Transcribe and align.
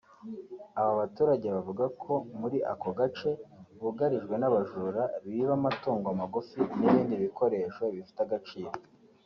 Aba 0.79 0.91
baturage 1.01 1.47
bavuga 1.55 1.85
ko 2.01 2.13
muri 2.39 2.57
ako 2.73 2.89
gace 2.99 3.29
bugarijwe 3.81 4.35
n’abajura 4.37 5.01
biba 5.27 5.53
amatungo 5.59 6.07
magufi 6.19 6.59
n’ibindi 6.79 7.15
bikoresho 7.25 7.83
bifite 7.95 8.21
agaciro 8.23 8.71